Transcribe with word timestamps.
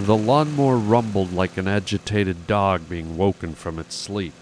The 0.00 0.16
lawnmower 0.16 0.78
rumbled 0.78 1.30
like 1.30 1.58
an 1.58 1.68
agitated 1.68 2.46
dog 2.46 2.88
being 2.88 3.18
woken 3.18 3.54
from 3.54 3.78
its 3.78 3.94
sleep. 3.94 4.34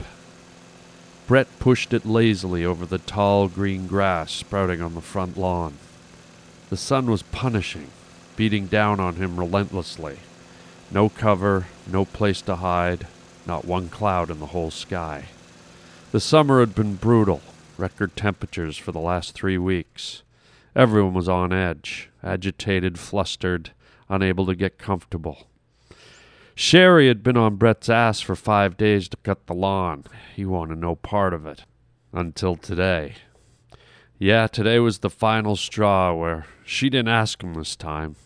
Brett 1.26 1.48
pushed 1.58 1.92
it 1.92 2.06
lazily 2.06 2.64
over 2.64 2.86
the 2.86 2.98
tall 2.98 3.48
green 3.48 3.88
grass 3.88 4.30
sprouting 4.30 4.80
on 4.80 4.94
the 4.94 5.00
front 5.00 5.36
lawn. 5.36 5.74
The 6.70 6.76
sun 6.76 7.10
was 7.10 7.24
punishing, 7.24 7.88
beating 8.36 8.68
down 8.68 9.00
on 9.00 9.16
him 9.16 9.36
relentlessly. 9.36 10.18
No 10.92 11.08
cover, 11.08 11.66
no 11.90 12.04
place 12.04 12.40
to 12.42 12.56
hide, 12.56 13.08
not 13.44 13.64
one 13.64 13.88
cloud 13.88 14.30
in 14.30 14.38
the 14.38 14.46
whole 14.46 14.70
sky. 14.70 15.24
The 16.12 16.20
summer 16.20 16.60
had 16.60 16.76
been 16.76 16.94
brutal, 16.94 17.40
record 17.76 18.14
temperatures 18.14 18.76
for 18.76 18.92
the 18.92 19.00
last 19.00 19.34
three 19.34 19.58
weeks. 19.58 20.22
Everyone 20.76 21.14
was 21.14 21.28
on 21.28 21.52
edge, 21.52 22.10
agitated, 22.22 22.96
flustered, 22.96 23.72
unable 24.08 24.46
to 24.46 24.54
get 24.54 24.78
comfortable. 24.78 25.48
Sherry 26.54 27.06
had 27.06 27.22
been 27.22 27.36
on 27.36 27.56
Brett's 27.56 27.88
ass 27.88 28.20
for 28.20 28.34
five 28.34 28.76
days 28.76 29.08
to 29.10 29.16
cut 29.18 29.46
the 29.46 29.54
lawn. 29.54 30.04
He 30.34 30.44
wanted 30.44 30.78
no 30.78 30.96
part 30.96 31.32
of 31.32 31.46
it. 31.46 31.64
Until 32.12 32.56
today. 32.56 33.14
Yeah, 34.18 34.48
today 34.48 34.80
was 34.80 34.98
the 34.98 35.10
final 35.10 35.54
straw 35.54 36.12
where 36.14 36.46
she 36.64 36.90
didn't 36.90 37.08
ask 37.08 37.42
him 37.42 37.54
this 37.54 37.76
time. 37.76 38.16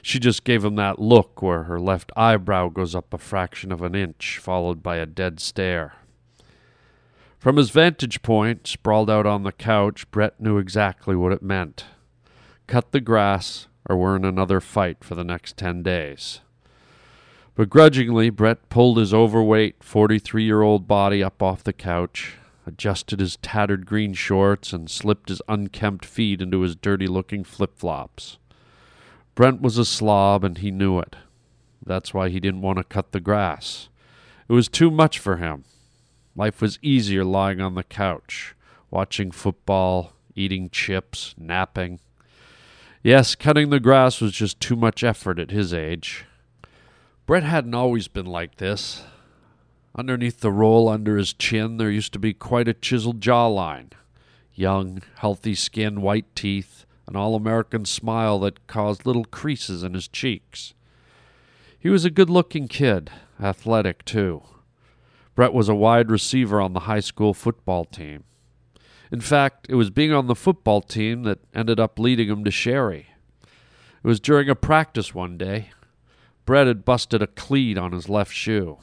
She 0.00 0.18
just 0.18 0.44
gave 0.44 0.64
him 0.64 0.76
that 0.76 0.98
look 0.98 1.42
where 1.42 1.64
her 1.64 1.78
left 1.80 2.12
eyebrow 2.16 2.68
goes 2.68 2.94
up 2.94 3.12
a 3.12 3.18
fraction 3.18 3.72
of 3.72 3.82
an 3.82 3.94
inch, 3.94 4.38
followed 4.38 4.82
by 4.82 4.96
a 4.96 5.06
dead 5.06 5.40
stare. 5.40 5.94
From 7.38 7.56
his 7.56 7.68
vantage 7.68 8.22
point, 8.22 8.66
sprawled 8.66 9.10
out 9.10 9.26
on 9.26 9.42
the 9.42 9.52
couch, 9.52 10.10
Brett 10.10 10.40
knew 10.40 10.56
exactly 10.56 11.14
what 11.14 11.32
it 11.32 11.42
meant. 11.42 11.84
Cut 12.66 12.92
the 12.92 13.00
grass, 13.00 13.68
or 13.88 13.96
we're 13.96 14.16
in 14.16 14.24
another 14.24 14.60
fight 14.60 15.02
for 15.02 15.14
the 15.14 15.24
next 15.24 15.56
ten 15.56 15.82
days. 15.82 16.40
Begrudgingly, 17.56 18.30
Brett 18.30 18.68
pulled 18.68 18.98
his 18.98 19.14
overweight, 19.14 19.84
43 19.84 20.42
year 20.42 20.62
old 20.62 20.88
body 20.88 21.22
up 21.22 21.42
off 21.42 21.62
the 21.62 21.72
couch, 21.72 22.34
adjusted 22.66 23.20
his 23.20 23.36
tattered 23.36 23.86
green 23.86 24.12
shorts, 24.12 24.72
and 24.72 24.90
slipped 24.90 25.28
his 25.28 25.42
unkempt 25.48 26.04
feet 26.04 26.42
into 26.42 26.60
his 26.62 26.74
dirty 26.74 27.06
looking 27.06 27.44
flip 27.44 27.78
flops. 27.78 28.38
Brent 29.34 29.60
was 29.60 29.78
a 29.78 29.84
slob, 29.84 30.42
and 30.42 30.58
he 30.58 30.70
knew 30.70 30.98
it. 30.98 31.16
That's 31.84 32.12
why 32.12 32.28
he 32.28 32.40
didn't 32.40 32.62
want 32.62 32.78
to 32.78 32.84
cut 32.84 33.12
the 33.12 33.20
grass. 33.20 33.88
It 34.48 34.52
was 34.52 34.68
too 34.68 34.90
much 34.90 35.18
for 35.18 35.36
him. 35.36 35.64
Life 36.34 36.60
was 36.60 36.78
easier 36.82 37.24
lying 37.24 37.60
on 37.60 37.74
the 37.74 37.84
couch, 37.84 38.54
watching 38.90 39.30
football, 39.30 40.12
eating 40.34 40.70
chips, 40.70 41.34
napping. 41.38 42.00
Yes, 43.04 43.34
cutting 43.34 43.68
the 43.68 43.80
grass 43.80 44.22
was 44.22 44.32
just 44.32 44.60
too 44.60 44.76
much 44.76 45.04
effort 45.04 45.38
at 45.38 45.50
his 45.50 45.74
age. 45.74 46.24
Brett 47.26 47.42
hadn't 47.42 47.74
always 47.74 48.08
been 48.08 48.24
like 48.24 48.56
this. 48.56 49.02
Underneath 49.94 50.40
the 50.40 50.50
roll 50.50 50.88
under 50.88 51.18
his 51.18 51.34
chin, 51.34 51.76
there 51.76 51.90
used 51.90 52.14
to 52.14 52.18
be 52.18 52.32
quite 52.32 52.66
a 52.66 52.72
chiseled 52.72 53.20
jawline. 53.20 53.92
Young, 54.54 55.02
healthy 55.16 55.54
skin, 55.54 56.00
white 56.00 56.34
teeth, 56.34 56.86
an 57.06 57.14
all 57.14 57.34
American 57.34 57.84
smile 57.84 58.38
that 58.38 58.66
caused 58.66 59.04
little 59.04 59.26
creases 59.26 59.82
in 59.82 59.92
his 59.92 60.08
cheeks. 60.08 60.72
He 61.78 61.90
was 61.90 62.06
a 62.06 62.10
good 62.10 62.30
looking 62.30 62.68
kid, 62.68 63.10
athletic, 63.38 64.06
too. 64.06 64.44
Brett 65.34 65.52
was 65.52 65.68
a 65.68 65.74
wide 65.74 66.10
receiver 66.10 66.58
on 66.58 66.72
the 66.72 66.80
high 66.80 67.00
school 67.00 67.34
football 67.34 67.84
team. 67.84 68.24
In 69.10 69.20
fact, 69.20 69.66
it 69.68 69.74
was 69.74 69.90
being 69.90 70.12
on 70.12 70.26
the 70.26 70.34
football 70.34 70.80
team 70.80 71.22
that 71.24 71.40
ended 71.54 71.78
up 71.78 71.98
leading 71.98 72.28
him 72.28 72.44
to 72.44 72.50
Sherry. 72.50 73.08
It 73.42 74.06
was 74.06 74.20
during 74.20 74.48
a 74.48 74.54
practice 74.54 75.14
one 75.14 75.38
day. 75.38 75.70
Brett 76.44 76.66
had 76.66 76.84
busted 76.84 77.22
a 77.22 77.26
cleat 77.26 77.78
on 77.78 77.92
his 77.92 78.08
left 78.08 78.32
shoe. 78.32 78.78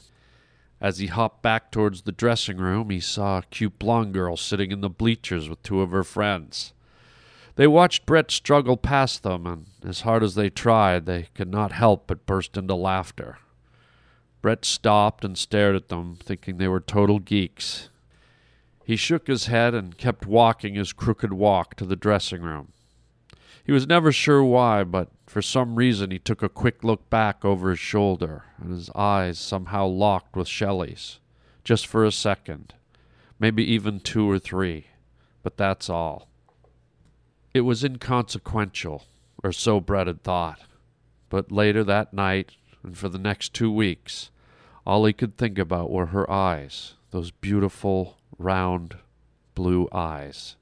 As 0.80 0.98
he 0.98 1.06
hopped 1.06 1.42
back 1.42 1.70
towards 1.70 2.02
the 2.02 2.10
dressing 2.10 2.56
room, 2.56 2.90
he 2.90 2.98
saw 2.98 3.38
a 3.38 3.44
cute 3.50 3.78
blonde 3.78 4.14
girl 4.14 4.36
sitting 4.36 4.72
in 4.72 4.80
the 4.80 4.90
bleachers 4.90 5.48
with 5.48 5.62
two 5.62 5.80
of 5.80 5.92
her 5.92 6.02
friends. 6.02 6.72
They 7.54 7.68
watched 7.68 8.06
Brett 8.06 8.30
struggle 8.30 8.76
past 8.76 9.22
them, 9.22 9.46
and 9.46 9.66
as 9.84 10.00
hard 10.00 10.24
as 10.24 10.34
they 10.34 10.50
tried, 10.50 11.06
they 11.06 11.28
could 11.34 11.50
not 11.50 11.70
help 11.70 12.08
but 12.08 12.26
burst 12.26 12.56
into 12.56 12.74
laughter. 12.74 13.38
Brett 14.40 14.64
stopped 14.64 15.24
and 15.24 15.38
stared 15.38 15.76
at 15.76 15.88
them, 15.88 16.16
thinking 16.16 16.56
they 16.56 16.66
were 16.66 16.80
total 16.80 17.20
geeks. 17.20 17.90
He 18.92 18.96
shook 18.96 19.26
his 19.26 19.46
head 19.46 19.72
and 19.72 19.96
kept 19.96 20.26
walking 20.26 20.74
his 20.74 20.92
crooked 20.92 21.32
walk 21.32 21.76
to 21.76 21.86
the 21.86 21.96
dressing 21.96 22.42
room. 22.42 22.74
He 23.64 23.72
was 23.72 23.86
never 23.86 24.12
sure 24.12 24.44
why, 24.44 24.84
but 24.84 25.08
for 25.26 25.40
some 25.40 25.76
reason 25.76 26.10
he 26.10 26.18
took 26.18 26.42
a 26.42 26.50
quick 26.50 26.84
look 26.84 27.08
back 27.08 27.42
over 27.42 27.70
his 27.70 27.78
shoulder, 27.78 28.44
and 28.58 28.70
his 28.70 28.90
eyes 28.94 29.38
somehow 29.38 29.86
locked 29.86 30.36
with 30.36 30.46
Shelley's. 30.46 31.20
Just 31.64 31.86
for 31.86 32.04
a 32.04 32.12
second. 32.12 32.74
Maybe 33.38 33.64
even 33.64 33.98
two 33.98 34.30
or 34.30 34.38
three. 34.38 34.88
But 35.42 35.56
that's 35.56 35.88
all. 35.88 36.28
It 37.54 37.62
was 37.62 37.82
inconsequential, 37.82 39.06
or 39.42 39.52
so 39.52 39.80
Brett 39.80 40.06
had 40.06 40.22
thought. 40.22 40.60
But 41.30 41.50
later 41.50 41.82
that 41.82 42.12
night, 42.12 42.56
and 42.82 42.94
for 42.94 43.08
the 43.08 43.18
next 43.18 43.54
two 43.54 43.72
weeks, 43.72 44.30
all 44.86 45.06
he 45.06 45.14
could 45.14 45.38
think 45.38 45.58
about 45.58 45.90
were 45.90 46.06
her 46.12 46.30
eyes, 46.30 46.92
those 47.10 47.30
beautiful, 47.30 48.18
round, 48.42 48.96
blue 49.54 49.88
eyes. 49.92 50.56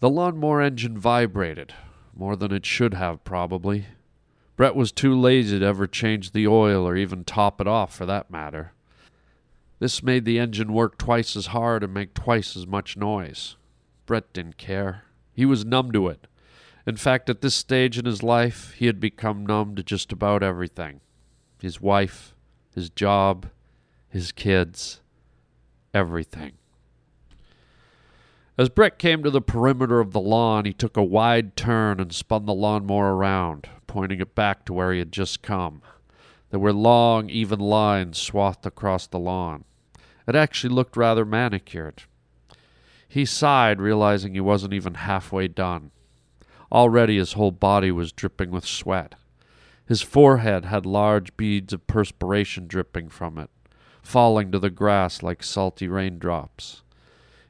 The 0.00 0.10
lawnmower 0.10 0.60
engine 0.62 0.98
vibrated, 0.98 1.74
more 2.14 2.36
than 2.36 2.52
it 2.52 2.64
should 2.64 2.94
have, 2.94 3.22
probably. 3.24 3.86
Brett 4.56 4.74
was 4.74 4.92
too 4.92 5.18
lazy 5.18 5.58
to 5.58 5.66
ever 5.66 5.86
change 5.86 6.32
the 6.32 6.46
oil 6.46 6.86
or 6.86 6.96
even 6.96 7.24
top 7.24 7.60
it 7.60 7.66
off, 7.66 7.94
for 7.94 8.06
that 8.06 8.30
matter. 8.30 8.72
This 9.78 10.02
made 10.02 10.26
the 10.26 10.38
engine 10.38 10.72
work 10.72 10.98
twice 10.98 11.34
as 11.34 11.46
hard 11.46 11.82
and 11.82 11.94
make 11.94 12.12
twice 12.12 12.56
as 12.56 12.66
much 12.66 12.96
noise. 12.96 13.56
Brett 14.04 14.32
didn't 14.32 14.58
care. 14.58 15.04
He 15.32 15.46
was 15.46 15.64
numb 15.64 15.92
to 15.92 16.08
it. 16.08 16.26
In 16.86 16.96
fact, 16.96 17.30
at 17.30 17.40
this 17.40 17.54
stage 17.54 17.98
in 17.98 18.04
his 18.04 18.22
life, 18.22 18.74
he 18.76 18.86
had 18.86 19.00
become 19.00 19.46
numb 19.46 19.76
to 19.76 19.82
just 19.82 20.12
about 20.12 20.42
everything 20.42 21.00
his 21.60 21.80
wife, 21.80 22.34
his 22.74 22.88
job, 22.88 23.46
his 24.08 24.32
kids, 24.32 25.00
everything. 25.94 26.52
As 28.58 28.68
Brett 28.68 28.98
came 28.98 29.22
to 29.22 29.30
the 29.30 29.40
perimeter 29.40 30.00
of 30.00 30.12
the 30.12 30.20
lawn, 30.20 30.66
he 30.66 30.72
took 30.72 30.96
a 30.96 31.02
wide 31.02 31.56
turn 31.56 31.98
and 31.98 32.12
spun 32.12 32.44
the 32.44 32.52
lawnmower 32.52 33.14
around, 33.14 33.68
pointing 33.86 34.20
it 34.20 34.34
back 34.34 34.64
to 34.66 34.74
where 34.74 34.92
he 34.92 34.98
had 34.98 35.12
just 35.12 35.40
come. 35.40 35.80
There 36.50 36.60
were 36.60 36.72
long, 36.72 37.30
even 37.30 37.58
lines 37.58 38.18
swathed 38.18 38.66
across 38.66 39.06
the 39.06 39.18
lawn. 39.18 39.64
It 40.26 40.34
actually 40.34 40.74
looked 40.74 40.96
rather 40.96 41.24
manicured. 41.24 42.02
He 43.08 43.24
sighed, 43.24 43.80
realizing 43.80 44.34
he 44.34 44.40
wasn't 44.40 44.74
even 44.74 44.94
halfway 44.94 45.48
done. 45.48 45.90
Already 46.70 47.16
his 47.16 47.32
whole 47.32 47.50
body 47.50 47.90
was 47.90 48.12
dripping 48.12 48.50
with 48.50 48.66
sweat. 48.66 49.14
His 49.86 50.02
forehead 50.02 50.66
had 50.66 50.86
large 50.86 51.36
beads 51.36 51.72
of 51.72 51.86
perspiration 51.88 52.68
dripping 52.68 53.08
from 53.08 53.38
it, 53.38 53.50
falling 54.02 54.50
to 54.52 54.58
the 54.58 54.70
grass 54.70 55.22
like 55.22 55.42
salty 55.42 55.88
raindrops. 55.88 56.82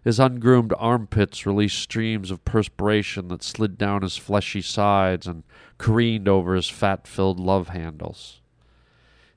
His 0.03 0.19
ungroomed 0.19 0.73
armpits 0.79 1.45
released 1.45 1.79
streams 1.79 2.31
of 2.31 2.45
perspiration 2.45 3.29
that 3.29 3.43
slid 3.43 3.77
down 3.77 4.03
his 4.03 4.17
fleshy 4.17 4.63
sides 4.63 5.27
and 5.27 5.43
careened 5.79 6.29
over 6.29 6.55
his 6.55 6.69
fat 6.69 7.07
filled 7.07 7.39
love 7.39 7.69
handles. 7.69 8.41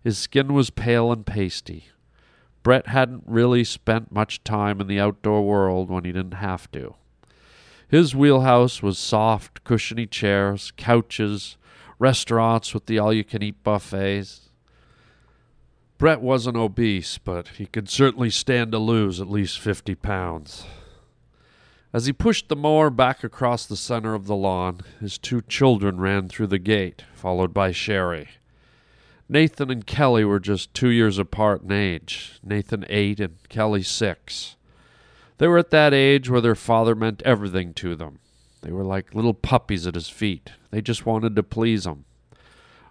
His 0.03 0.17
skin 0.17 0.53
was 0.53 0.69
pale 0.69 1.11
and 1.11 1.25
pasty, 1.25 1.87
Brett 2.63 2.87
hadn't 2.87 3.23
really 3.27 3.65
spent 3.65 4.11
much 4.11 4.43
time 4.45 4.79
in 4.79 4.87
the 4.87 4.99
outdoor 4.99 5.45
world 5.45 5.89
when 5.89 6.05
he 6.05 6.13
didn't 6.13 6.35
have 6.35 6.71
to. 6.71 6.95
His 7.89 8.15
wheelhouse 8.15 8.81
was 8.81 8.97
soft, 8.97 9.65
cushiony 9.65 10.07
chairs, 10.07 10.71
couches, 10.77 11.57
restaurants 11.99 12.73
with 12.73 12.85
the 12.85 12.97
all 12.97 13.13
you 13.13 13.25
can 13.25 13.43
eat 13.43 13.61
buffets. 13.63 14.42
Brett 15.97 16.21
wasn't 16.21 16.57
obese, 16.57 17.17
but 17.17 17.49
he 17.49 17.65
could 17.65 17.89
certainly 17.89 18.29
stand 18.29 18.71
to 18.71 18.79
lose 18.79 19.21
at 19.21 19.29
least 19.29 19.59
50 19.59 19.95
pounds. 19.95 20.65
As 21.93 22.07
he 22.07 22.13
pushed 22.13 22.49
the 22.49 22.55
mower 22.55 22.89
back 22.89 23.23
across 23.23 23.65
the 23.65 23.77
center 23.77 24.15
of 24.15 24.25
the 24.25 24.35
lawn, 24.35 24.81
his 24.99 25.17
two 25.19 25.41
children 25.41 25.99
ran 25.99 26.27
through 26.27 26.47
the 26.47 26.59
gate, 26.59 27.03
followed 27.13 27.53
by 27.53 27.71
Sherry. 27.71 28.29
Nathan 29.29 29.69
and 29.69 29.85
Kelly 29.85 30.25
were 30.25 30.39
just 30.39 30.73
two 30.73 30.89
years 30.89 31.17
apart 31.17 31.61
in 31.61 31.71
age. 31.71 32.39
Nathan 32.43 32.83
eight 32.89 33.19
and 33.19 33.37
Kelly 33.47 33.83
six. 33.83 34.55
They 35.37 35.47
were 35.47 35.59
at 35.59 35.69
that 35.69 35.93
age 35.93 36.29
where 36.29 36.41
their 36.41 36.55
father 36.55 36.95
meant 36.95 37.21
everything 37.23 37.73
to 37.75 37.95
them. 37.95 38.19
They 38.61 38.71
were 38.71 38.83
like 38.83 39.13
little 39.13 39.33
puppies 39.33 39.85
at 39.85 39.95
his 39.95 40.09
feet. 40.09 40.51
They 40.71 40.81
just 40.81 41.05
wanted 41.05 41.35
to 41.35 41.43
please 41.43 41.85
him. 41.85 42.05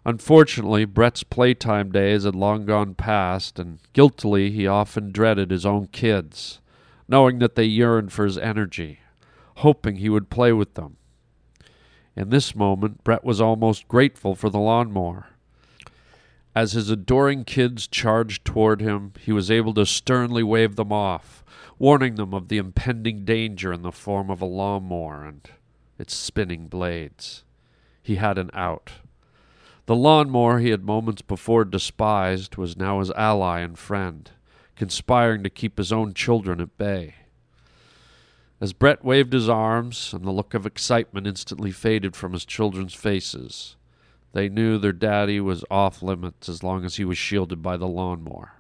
Unfortunately, 0.05 0.85
Brett's 0.85 1.23
playtime 1.23 1.93
days 1.93 2.25
had 2.25 2.35
long 2.35 2.67
gone 2.67 2.95
past, 2.95 3.59
and 3.59 3.79
guiltily 3.93 4.51
he 4.51 4.67
often 4.67 5.13
dreaded 5.13 5.51
his 5.51 5.65
own 5.65 5.87
kids, 5.87 6.61
knowing 7.07 7.39
that 7.39 7.55
they 7.55 7.65
yearned 7.65 8.13
for 8.13 8.25
his 8.25 8.37
energy, 8.39 8.99
hoping 9.57 9.97
he 9.97 10.09
would 10.09 10.29
play 10.29 10.53
with 10.53 10.75
them. 10.75 10.97
In 12.17 12.31
this 12.31 12.55
moment, 12.55 13.05
Brett 13.05 13.25
was 13.25 13.41
almost 13.41 13.87
grateful 13.87 14.35
for 14.35 14.51
the 14.51 14.59
lawnmower. 14.59 15.29
As 16.55 16.73
his 16.73 16.91
adoring 16.91 17.45
kids 17.45 17.87
charged 17.87 18.45
toward 18.45 18.81
him, 18.81 19.13
he 19.21 19.33
was 19.33 19.51
able 19.51 19.73
to 19.75 19.87
sternly 19.87 20.43
wave 20.43 20.77
them 20.77 20.93
off, 20.93 21.45
warning 21.79 22.17
them 22.17 22.35
of 22.35 22.49
the 22.49 22.59
impending 22.59 23.25
danger 23.25 23.73
in 23.73 23.83
the 23.83 23.93
form 23.93 24.31
of 24.31 24.43
a 24.43 24.47
lawnmower 24.47 25.25
and 25.25 25.49
its 25.99 26.15
spinning 26.15 26.67
blades. 26.67 27.45
He 28.03 28.17
had 28.17 28.37
an 28.37 28.51
out. 28.53 28.91
The 29.87 29.96
lawnmower 29.96 30.61
he 30.61 30.70
had 30.70 30.84
moments 30.84 31.23
before 31.23 31.64
despised 31.64 32.56
was 32.56 32.76
now 32.76 33.00
his 33.00 33.11
ally 33.12 33.61
and 33.61 33.76
friend, 33.76 34.31
conspiring 34.76 35.43
to 35.43 35.50
keep 35.50 35.76
his 35.76 35.93
own 35.93 36.14
children 36.14 36.61
at 36.61 36.79
bay. 36.79 37.14
As 38.61 38.73
Brett 38.73 39.05
waved 39.05 39.32
his 39.32 39.49
arms, 39.49 40.12
and 40.14 40.25
the 40.25 40.31
look 40.31 40.55
of 40.55 40.67
excitement 40.67 41.26
instantly 41.26 41.73
faded 41.73 42.14
from 42.14 42.32
his 42.32 42.44
children's 42.44 42.94
faces, 42.94 43.75
they 44.32 44.49
knew 44.49 44.79
their 44.79 44.93
daddy 44.93 45.40
was 45.40 45.64
off 45.69 46.00
limits 46.00 46.49
as 46.49 46.62
long 46.62 46.84
as 46.84 46.94
he 46.94 47.05
was 47.05 47.19
shielded 47.19 47.61
by 47.61 47.76
the 47.76 47.88
lawnmower. 47.88 48.52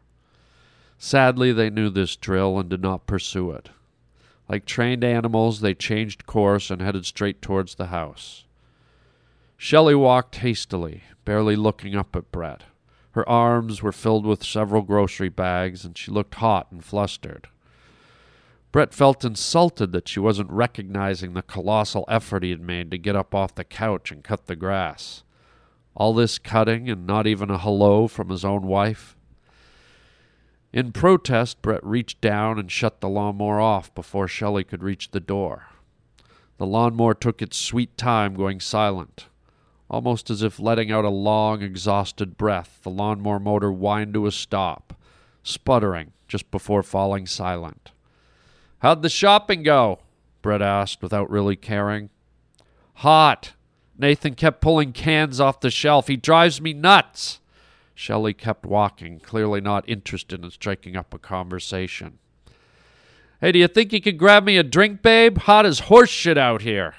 Sadly, 0.98 1.52
they 1.52 1.70
knew 1.70 1.88
this 1.88 2.16
drill 2.16 2.58
and 2.58 2.68
did 2.68 2.82
not 2.82 3.06
pursue 3.06 3.52
it. 3.52 3.70
Like 4.48 4.64
trained 4.66 5.04
animals, 5.04 5.60
they 5.60 5.74
changed 5.74 6.26
course 6.26 6.68
and 6.68 6.82
headed 6.82 7.06
straight 7.06 7.40
towards 7.40 7.76
the 7.76 7.86
house. 7.86 8.44
Shelley 9.64 9.94
walked 9.94 10.34
hastily, 10.34 11.04
barely 11.24 11.54
looking 11.54 11.94
up 11.94 12.16
at 12.16 12.32
Brett. 12.32 12.64
Her 13.12 13.26
arms 13.28 13.80
were 13.80 13.92
filled 13.92 14.26
with 14.26 14.42
several 14.42 14.82
grocery 14.82 15.28
bags, 15.28 15.84
and 15.84 15.96
she 15.96 16.10
looked 16.10 16.34
hot 16.34 16.72
and 16.72 16.84
flustered. 16.84 17.46
Brett 18.72 18.92
felt 18.92 19.24
insulted 19.24 19.92
that 19.92 20.08
she 20.08 20.18
wasn't 20.18 20.50
recognizing 20.50 21.34
the 21.34 21.42
colossal 21.42 22.04
effort 22.08 22.42
he 22.42 22.50
had 22.50 22.60
made 22.60 22.90
to 22.90 22.98
get 22.98 23.14
up 23.14 23.36
off 23.36 23.54
the 23.54 23.62
couch 23.62 24.10
and 24.10 24.24
cut 24.24 24.48
the 24.48 24.56
grass. 24.56 25.22
All 25.94 26.12
this 26.12 26.40
cutting 26.40 26.90
and 26.90 27.06
not 27.06 27.28
even 27.28 27.48
a 27.48 27.56
hello 27.56 28.08
from 28.08 28.30
his 28.30 28.44
own 28.44 28.62
wife. 28.62 29.16
In 30.72 30.90
protest, 30.90 31.62
Brett 31.62 31.84
reached 31.84 32.20
down 32.20 32.58
and 32.58 32.68
shut 32.68 33.00
the 33.00 33.08
lawnmower 33.08 33.60
off 33.60 33.94
before 33.94 34.26
Shelley 34.26 34.64
could 34.64 34.82
reach 34.82 35.12
the 35.12 35.20
door. 35.20 35.66
The 36.58 36.66
lawnmower 36.66 37.14
took 37.14 37.40
its 37.40 37.56
sweet 37.56 37.96
time 37.96 38.34
going 38.34 38.58
silent. 38.58 39.28
Almost 39.92 40.30
as 40.30 40.42
if 40.42 40.58
letting 40.58 40.90
out 40.90 41.04
a 41.04 41.10
long, 41.10 41.60
exhausted 41.60 42.38
breath, 42.38 42.80
the 42.82 42.88
lawnmower 42.88 43.38
motor 43.38 43.70
whined 43.70 44.14
to 44.14 44.26
a 44.26 44.32
stop, 44.32 44.94
sputtering 45.42 46.12
just 46.26 46.50
before 46.50 46.82
falling 46.82 47.26
silent. 47.26 47.92
How'd 48.78 49.02
the 49.02 49.10
shopping 49.10 49.62
go? 49.62 49.98
Brett 50.40 50.62
asked 50.62 51.02
without 51.02 51.30
really 51.30 51.56
caring. 51.56 52.08
Hot. 52.94 53.52
Nathan 53.98 54.34
kept 54.34 54.62
pulling 54.62 54.92
cans 54.92 55.38
off 55.40 55.60
the 55.60 55.70
shelf. 55.70 56.08
He 56.08 56.16
drives 56.16 56.58
me 56.58 56.72
nuts. 56.72 57.40
Shelley 57.94 58.32
kept 58.32 58.64
walking, 58.64 59.20
clearly 59.20 59.60
not 59.60 59.86
interested 59.86 60.42
in 60.42 60.50
striking 60.50 60.96
up 60.96 61.12
a 61.12 61.18
conversation. 61.18 62.18
Hey, 63.42 63.52
do 63.52 63.58
you 63.58 63.68
think 63.68 63.92
you 63.92 64.00
could 64.00 64.16
grab 64.16 64.44
me 64.44 64.56
a 64.56 64.62
drink, 64.62 65.02
babe? 65.02 65.36
Hot 65.36 65.66
as 65.66 65.80
horse 65.80 66.08
shit 66.08 66.38
out 66.38 66.62
here. 66.62 66.94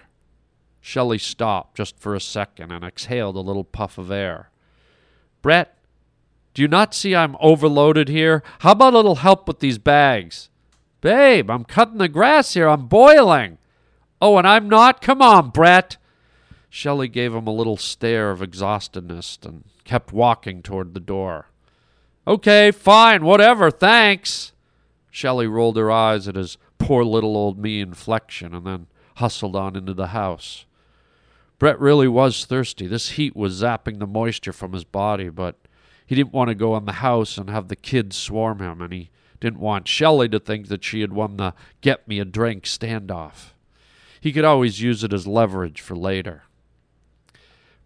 Shelley 0.86 1.18
stopped 1.18 1.78
just 1.78 1.98
for 1.98 2.14
a 2.14 2.20
second 2.20 2.74
and 2.74 2.84
exhaled 2.84 3.38
a 3.38 3.40
little 3.40 3.64
puff 3.64 3.98
of 3.98 4.12
air. 4.12 4.52
Brett, 5.42 5.78
do 6.54 6.62
you 6.62 6.68
not 6.68 6.94
see 6.94 7.16
I'm 7.16 7.38
overloaded 7.40 8.10
here? 8.10 8.44
How 8.60 8.74
about 8.74 8.94
a 8.94 8.98
little 8.98 9.16
help 9.16 9.48
with 9.48 9.60
these 9.60 9.78
bags? 9.78 10.50
Babe, 11.00 11.50
I'm 11.50 11.64
cutting 11.64 12.00
the 12.00 12.10
grass 12.10 12.54
here. 12.54 12.68
I'm 12.68 12.88
boiling. 12.88 13.60
Oh, 14.22 14.38
and 14.38 14.46
I'm 14.46 14.68
not? 14.68 15.02
Come 15.02 15.22
on, 15.22 15.52
Brett. 15.52 15.96
Shelley 16.70 17.08
gave 17.08 17.34
him 17.34 17.48
a 17.48 17.54
little 17.54 17.78
stare 17.78 18.32
of 18.32 18.42
exhaustedness 18.42 19.38
and 19.46 19.64
kept 19.86 20.12
walking 20.12 20.62
toward 20.62 20.94
the 20.94 21.00
door. 21.00 21.48
Okay, 22.28 22.72
fine, 22.72 23.24
whatever, 23.24 23.72
thanks. 23.72 24.52
Shelley 25.10 25.48
rolled 25.48 25.78
her 25.78 25.90
eyes 25.90 26.28
at 26.28 26.36
his 26.36 26.58
poor 26.78 27.06
little 27.06 27.38
old 27.38 27.58
me 27.58 27.80
inflection 27.80 28.54
and 28.54 28.68
then 28.68 28.88
hustled 29.16 29.56
on 29.56 29.78
into 29.78 29.94
the 29.94 30.08
house. 30.08 30.66
Brett 31.64 31.80
really 31.80 32.10
was 32.10 32.44
thirsty. 32.44 32.88
This 32.88 33.12
heat 33.12 33.38
was 33.38 33.62
zapping 33.62 34.00
the 34.00 34.06
moisture 34.06 34.52
from 34.52 34.74
his 34.74 34.84
body, 34.84 35.30
but 35.30 35.56
he 36.06 36.14
didn't 36.14 36.34
want 36.34 36.50
to 36.50 36.56
go 36.56 36.76
in 36.76 36.84
the 36.84 36.92
house 36.92 37.38
and 37.38 37.50
have 37.50 37.70
the 37.70 37.78
kids 37.78 38.18
swarm 38.18 38.60
him, 38.60 38.82
and 38.82 38.92
he 38.92 39.12
didn't 39.40 39.62
want 39.62 39.88
Shelley 39.88 40.28
to 40.28 40.42
think 40.42 40.68
that 40.68 40.84
she 40.84 41.00
had 41.00 41.14
won 41.14 41.38
the 41.38 41.54
get 41.80 42.06
me 42.06 42.20
a 42.20 42.26
drink 42.26 42.66
standoff. 42.66 43.54
He 44.20 44.34
could 44.34 44.44
always 44.44 44.82
use 44.82 45.06
it 45.06 45.14
as 45.14 45.26
leverage 45.26 45.80
for 45.80 45.96
later. 45.96 46.44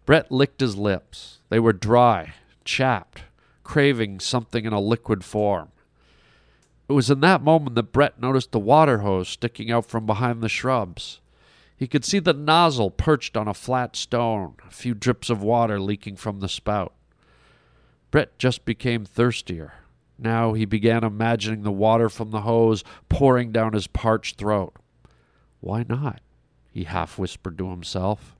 Brett 0.04 0.32
licked 0.32 0.58
his 0.58 0.76
lips. 0.76 1.38
They 1.48 1.60
were 1.60 1.72
dry, 1.72 2.34
chapped, 2.64 3.22
craving 3.62 4.18
something 4.18 4.64
in 4.64 4.72
a 4.72 4.80
liquid 4.80 5.22
form. 5.22 5.68
It 6.88 6.94
was 6.94 7.10
in 7.10 7.20
that 7.20 7.44
moment 7.44 7.76
that 7.76 7.92
Brett 7.92 8.20
noticed 8.20 8.50
the 8.50 8.58
water 8.58 8.98
hose 8.98 9.28
sticking 9.28 9.70
out 9.70 9.86
from 9.86 10.04
behind 10.04 10.42
the 10.42 10.48
shrubs. 10.48 11.20
He 11.78 11.86
could 11.86 12.04
see 12.04 12.18
the 12.18 12.32
nozzle 12.32 12.90
perched 12.90 13.36
on 13.36 13.46
a 13.46 13.54
flat 13.54 13.94
stone, 13.94 14.54
a 14.66 14.70
few 14.72 14.94
drips 14.94 15.30
of 15.30 15.44
water 15.44 15.80
leaking 15.80 16.16
from 16.16 16.40
the 16.40 16.48
spout. 16.48 16.92
Brett 18.10 18.36
just 18.36 18.64
became 18.64 19.04
thirstier. 19.04 19.74
Now 20.18 20.54
he 20.54 20.64
began 20.64 21.04
imagining 21.04 21.62
the 21.62 21.70
water 21.70 22.08
from 22.08 22.32
the 22.32 22.40
hose 22.40 22.82
pouring 23.08 23.52
down 23.52 23.74
his 23.74 23.86
parched 23.86 24.38
throat. 24.38 24.74
Why 25.60 25.84
not? 25.88 26.20
he 26.72 26.84
half 26.84 27.16
whispered 27.16 27.56
to 27.58 27.70
himself. 27.70 28.34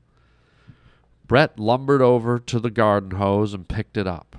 Brett 1.28 1.60
lumbered 1.60 2.02
over 2.02 2.40
to 2.40 2.58
the 2.58 2.70
garden 2.70 3.12
hose 3.12 3.54
and 3.54 3.68
picked 3.68 3.96
it 3.96 4.08
up. 4.08 4.34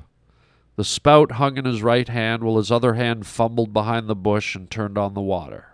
The 0.76 0.84
spout 0.84 1.34
hung 1.34 1.56
in 1.56 1.64
his 1.64 1.84
right 1.84 2.08
hand 2.08 2.44
while 2.44 2.58
his 2.58 2.72
other 2.72 2.96
hand 2.96 3.28
fumbled 3.28 3.72
behind 3.72 4.08
the 4.08 4.16
bush 4.16 4.56
and 4.56 4.70
turned 4.70 4.98
on 4.98 5.14
the 5.14 5.22
water. 5.22 5.69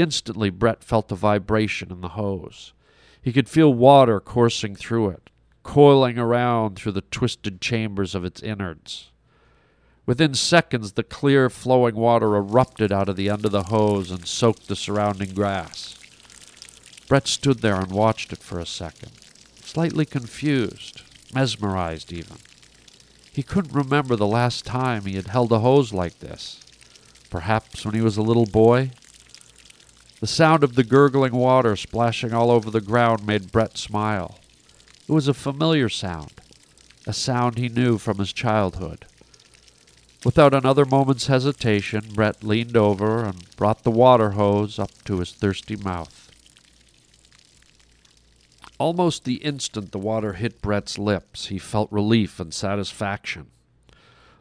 Instantly, 0.00 0.48
Brett 0.48 0.82
felt 0.82 1.12
a 1.12 1.14
vibration 1.14 1.92
in 1.92 2.00
the 2.00 2.10
hose. 2.10 2.72
He 3.20 3.32
could 3.32 3.50
feel 3.50 3.74
water 3.74 4.18
coursing 4.18 4.74
through 4.74 5.10
it, 5.10 5.28
coiling 5.62 6.18
around 6.18 6.76
through 6.76 6.92
the 6.92 7.02
twisted 7.02 7.60
chambers 7.60 8.14
of 8.14 8.24
its 8.24 8.42
innards. 8.42 9.10
Within 10.06 10.32
seconds, 10.32 10.92
the 10.92 11.02
clear, 11.02 11.50
flowing 11.50 11.94
water 11.96 12.34
erupted 12.34 12.90
out 12.90 13.10
of 13.10 13.16
the 13.16 13.28
end 13.28 13.44
of 13.44 13.52
the 13.52 13.64
hose 13.64 14.10
and 14.10 14.26
soaked 14.26 14.68
the 14.68 14.74
surrounding 14.74 15.34
grass. 15.34 15.98
Brett 17.06 17.26
stood 17.26 17.58
there 17.58 17.76
and 17.76 17.92
watched 17.92 18.32
it 18.32 18.42
for 18.42 18.58
a 18.58 18.66
second, 18.66 19.12
slightly 19.62 20.06
confused, 20.06 21.02
mesmerized 21.34 22.10
even. 22.10 22.38
He 23.30 23.42
couldn't 23.42 23.74
remember 23.74 24.16
the 24.16 24.26
last 24.26 24.64
time 24.64 25.04
he 25.04 25.16
had 25.16 25.28
held 25.28 25.52
a 25.52 25.58
hose 25.58 25.92
like 25.92 26.20
this. 26.20 26.60
Perhaps 27.28 27.84
when 27.84 27.94
he 27.94 28.00
was 28.00 28.16
a 28.16 28.22
little 28.22 28.46
boy? 28.46 28.92
The 30.20 30.26
sound 30.26 30.62
of 30.62 30.74
the 30.74 30.84
gurgling 30.84 31.32
water 31.32 31.76
splashing 31.76 32.34
all 32.34 32.50
over 32.50 32.70
the 32.70 32.82
ground 32.82 33.26
made 33.26 33.50
Brett 33.50 33.78
smile. 33.78 34.38
It 35.08 35.12
was 35.12 35.28
a 35.28 35.34
familiar 35.34 35.88
sound, 35.88 36.32
a 37.06 37.14
sound 37.14 37.56
he 37.56 37.70
knew 37.70 37.96
from 37.96 38.18
his 38.18 38.34
childhood. 38.34 39.06
Without 40.22 40.52
another 40.52 40.84
moment's 40.84 41.28
hesitation, 41.28 42.10
Brett 42.12 42.44
leaned 42.44 42.76
over 42.76 43.24
and 43.24 43.56
brought 43.56 43.82
the 43.82 43.90
water 43.90 44.32
hose 44.32 44.78
up 44.78 44.90
to 45.04 45.20
his 45.20 45.32
thirsty 45.32 45.76
mouth. 45.76 46.30
Almost 48.76 49.24
the 49.24 49.36
instant 49.36 49.90
the 49.90 49.98
water 49.98 50.34
hit 50.34 50.60
Brett's 50.60 50.98
lips, 50.98 51.46
he 51.46 51.58
felt 51.58 51.90
relief 51.90 52.38
and 52.38 52.52
satisfaction. 52.52 53.46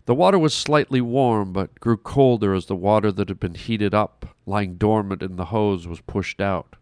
The 0.09 0.15
water 0.15 0.39
was 0.39 0.55
slightly 0.55 1.01
warm, 1.01 1.53
but 1.53 1.79
grew 1.79 1.95
colder 1.95 2.55
as 2.55 2.65
the 2.65 2.75
water 2.75 3.11
that 3.11 3.29
had 3.29 3.39
been 3.39 3.53
heated 3.53 3.93
up, 3.93 4.35
lying 4.47 4.73
dormant 4.73 5.21
in 5.21 5.35
the 5.35 5.45
hose, 5.53 5.87
was 5.87 6.01
pushed 6.01 6.41
out. 6.41 6.77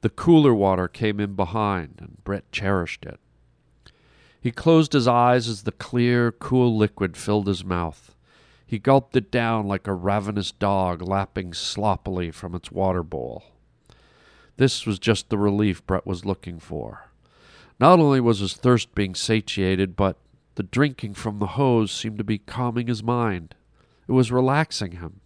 The 0.00 0.10
cooler 0.10 0.52
water 0.52 0.88
came 0.88 1.20
in 1.20 1.36
behind, 1.36 1.98
and 2.00 2.18
Brett 2.24 2.50
cherished 2.50 3.06
it. 3.06 3.20
He 4.40 4.50
closed 4.50 4.92
his 4.92 5.06
eyes 5.06 5.46
as 5.46 5.62
the 5.62 5.70
clear, 5.70 6.32
cool 6.32 6.76
liquid 6.76 7.16
filled 7.16 7.46
his 7.46 7.64
mouth. 7.64 8.16
He 8.66 8.80
gulped 8.80 9.14
it 9.14 9.30
down 9.30 9.68
like 9.68 9.86
a 9.86 9.94
ravenous 9.94 10.50
dog 10.50 11.00
lapping 11.00 11.54
sloppily 11.54 12.32
from 12.32 12.56
its 12.56 12.72
water 12.72 13.04
bowl. 13.04 13.44
This 14.56 14.84
was 14.84 14.98
just 14.98 15.28
the 15.28 15.38
relief 15.38 15.86
Brett 15.86 16.04
was 16.04 16.24
looking 16.24 16.58
for. 16.58 17.12
Not 17.78 18.00
only 18.00 18.20
was 18.20 18.40
his 18.40 18.54
thirst 18.54 18.96
being 18.96 19.14
satiated, 19.14 19.94
but 19.94 20.16
the 20.58 20.64
drinking 20.64 21.14
from 21.14 21.38
the 21.38 21.54
hose 21.54 21.92
seemed 21.92 22.18
to 22.18 22.24
be 22.24 22.36
calming 22.36 22.88
his 22.88 23.00
mind. 23.00 23.54
It 24.08 24.12
was 24.12 24.32
relaxing 24.32 24.90
him, 24.90 25.20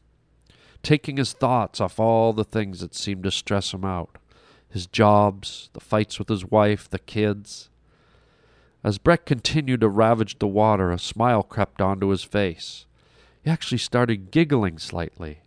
taking 0.82 1.16
his 1.16 1.32
thoughts 1.32 1.80
off 1.80 1.98
all 1.98 2.34
the 2.34 2.44
things 2.44 2.80
that 2.80 2.94
seemed 2.94 3.24
to 3.24 3.30
stress 3.30 3.72
him 3.72 3.82
out 3.82 4.18
his 4.68 4.86
jobs, 4.86 5.70
the 5.72 5.80
fights 5.80 6.18
with 6.18 6.28
his 6.28 6.44
wife, 6.44 6.88
the 6.88 6.98
kids. 6.98 7.70
As 8.84 8.98
Brett 8.98 9.24
continued 9.24 9.80
to 9.80 9.88
ravage 9.88 10.38
the 10.38 10.46
water, 10.46 10.90
a 10.90 10.98
smile 10.98 11.42
crept 11.42 11.80
onto 11.80 12.08
his 12.08 12.24
face. 12.24 12.84
He 13.42 13.50
actually 13.50 13.78
started 13.78 14.30
giggling 14.30 14.78
slightly. 14.78 15.40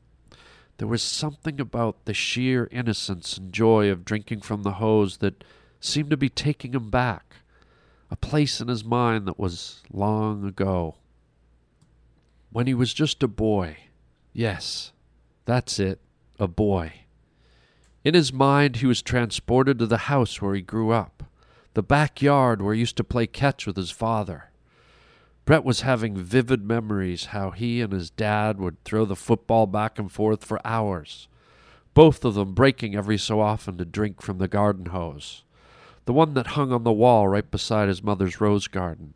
There 0.77 0.87
was 0.87 1.03
something 1.03 1.59
about 1.59 2.05
the 2.05 2.13
sheer 2.15 2.69
innocence 2.71 3.37
and 3.37 3.53
joy 3.53 3.91
of 3.91 4.05
drinking 4.05 4.41
from 4.41 4.63
the 4.63 4.73
hose 4.73 5.17
that 5.17 5.43
seemed 5.79 6.09
to 6.09 6.17
be 6.17 6.29
taking 6.29 6.73
him 6.73 6.89
back 6.89 7.35
a 8.15 8.27
place 8.27 8.61
in 8.61 8.69
his 8.69 8.85
mind 8.85 9.27
that 9.27 9.37
was 9.37 9.83
long 9.91 10.45
ago. 10.45 10.95
When 12.49 12.65
he 12.65 12.73
was 12.73 12.93
just 12.93 13.21
a 13.21 13.27
boy. 13.27 13.75
Yes, 14.31 14.93
that's 15.43 15.79
it, 15.79 15.99
a 16.39 16.47
boy. 16.47 16.93
In 18.05 18.13
his 18.13 18.31
mind, 18.31 18.77
he 18.77 18.85
was 18.85 19.01
transported 19.01 19.79
to 19.79 19.85
the 19.85 20.07
house 20.07 20.41
where 20.41 20.55
he 20.55 20.61
grew 20.61 20.91
up, 20.91 21.23
the 21.73 21.83
backyard 21.83 22.61
where 22.61 22.73
he 22.73 22.79
used 22.79 22.95
to 22.95 23.03
play 23.03 23.27
catch 23.27 23.67
with 23.67 23.75
his 23.75 23.91
father. 23.91 24.45
Brett 25.43 25.65
was 25.65 25.81
having 25.81 26.15
vivid 26.15 26.63
memories 26.63 27.25
how 27.25 27.51
he 27.51 27.81
and 27.81 27.91
his 27.91 28.09
dad 28.09 28.59
would 28.59 28.81
throw 28.85 29.03
the 29.03 29.17
football 29.17 29.67
back 29.67 29.99
and 29.99 30.09
forth 30.09 30.45
for 30.45 30.65
hours, 30.65 31.27
both 31.93 32.23
of 32.23 32.35
them 32.35 32.53
breaking 32.53 32.95
every 32.95 33.17
so 33.17 33.41
often 33.41 33.77
to 33.77 33.83
drink 33.83 34.21
from 34.21 34.37
the 34.37 34.47
garden 34.47 34.85
hose, 34.85 35.43
the 36.05 36.13
one 36.13 36.33
that 36.35 36.47
hung 36.47 36.71
on 36.71 36.83
the 36.83 36.93
wall 36.93 37.27
right 37.27 37.49
beside 37.49 37.87
his 37.87 38.03
mother's 38.03 38.39
rose 38.39 38.67
garden. 38.67 39.13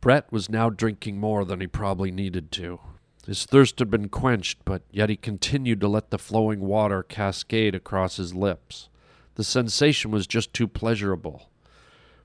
Brett 0.00 0.30
was 0.30 0.48
now 0.48 0.70
drinking 0.70 1.18
more 1.18 1.44
than 1.44 1.60
he 1.60 1.66
probably 1.66 2.10
needed 2.10 2.52
to. 2.52 2.78
His 3.26 3.44
thirst 3.44 3.78
had 3.78 3.90
been 3.90 4.08
quenched, 4.08 4.64
but 4.64 4.82
yet 4.90 5.10
he 5.10 5.16
continued 5.16 5.80
to 5.80 5.88
let 5.88 6.10
the 6.10 6.18
flowing 6.18 6.60
water 6.60 7.02
cascade 7.02 7.74
across 7.74 8.16
his 8.16 8.34
lips. 8.34 8.88
The 9.34 9.44
sensation 9.44 10.10
was 10.10 10.26
just 10.26 10.54
too 10.54 10.66
pleasurable. 10.66 11.50